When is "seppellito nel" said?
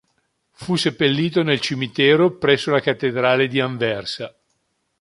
0.77-1.59